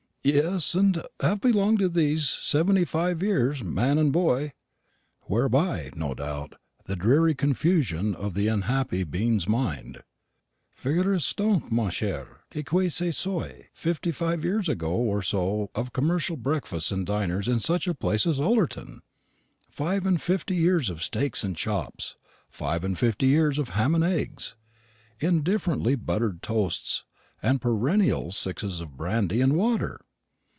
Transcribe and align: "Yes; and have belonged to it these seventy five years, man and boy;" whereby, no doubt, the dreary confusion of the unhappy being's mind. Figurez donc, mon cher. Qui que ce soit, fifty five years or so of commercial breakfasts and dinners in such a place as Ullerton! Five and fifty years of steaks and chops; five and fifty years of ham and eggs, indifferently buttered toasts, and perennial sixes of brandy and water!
"Yes; 0.23 0.75
and 0.75 1.01
have 1.19 1.41
belonged 1.41 1.79
to 1.79 1.85
it 1.85 1.93
these 1.93 2.29
seventy 2.29 2.85
five 2.85 3.23
years, 3.23 3.63
man 3.63 3.97
and 3.97 4.13
boy;" 4.13 4.53
whereby, 5.23 5.89
no 5.95 6.13
doubt, 6.13 6.57
the 6.85 6.95
dreary 6.95 7.33
confusion 7.33 8.13
of 8.13 8.35
the 8.35 8.47
unhappy 8.47 9.03
being's 9.03 9.49
mind. 9.49 10.03
Figurez 10.77 11.33
donc, 11.35 11.71
mon 11.71 11.89
cher. 11.89 12.41
Qui 12.51 12.61
que 12.61 12.87
ce 12.91 13.09
soit, 13.17 13.69
fifty 13.73 14.11
five 14.11 14.45
years 14.45 14.69
or 14.69 15.21
so 15.23 15.71
of 15.73 15.91
commercial 15.91 16.37
breakfasts 16.37 16.91
and 16.91 17.07
dinners 17.07 17.47
in 17.47 17.59
such 17.59 17.87
a 17.87 17.95
place 17.95 18.27
as 18.27 18.39
Ullerton! 18.39 19.01
Five 19.71 20.05
and 20.05 20.21
fifty 20.21 20.55
years 20.55 20.91
of 20.91 21.01
steaks 21.01 21.43
and 21.43 21.55
chops; 21.57 22.15
five 22.47 22.83
and 22.83 22.95
fifty 22.95 23.25
years 23.25 23.57
of 23.57 23.69
ham 23.69 23.95
and 23.95 24.03
eggs, 24.03 24.55
indifferently 25.19 25.95
buttered 25.95 26.43
toasts, 26.43 27.05
and 27.41 27.59
perennial 27.59 28.29
sixes 28.29 28.81
of 28.81 28.95
brandy 28.95 29.41
and 29.41 29.57
water! 29.57 29.99